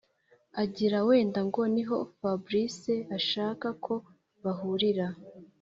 agira 0.63 0.97
wenda 1.07 1.39
ngo 1.47 1.61
niho 1.73 1.97
fabric 2.17 2.79
ashaka 3.17 3.67
ko 3.85 3.93
bahurira. 4.43 5.07